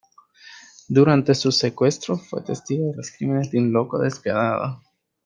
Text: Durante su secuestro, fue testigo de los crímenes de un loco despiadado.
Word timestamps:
Durante 0.87 1.35
su 1.35 1.51
secuestro, 1.51 2.17
fue 2.17 2.41
testigo 2.41 2.87
de 2.89 2.95
los 2.95 3.11
crímenes 3.11 3.51
de 3.51 3.59
un 3.59 3.71
loco 3.71 3.99
despiadado. 3.99 4.81